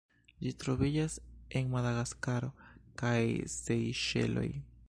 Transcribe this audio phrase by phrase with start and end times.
[0.45, 1.17] Ĝi troviĝas
[1.59, 2.51] en Madagaskaro
[3.03, 3.17] kaj
[3.61, 4.49] Sejŝeloj.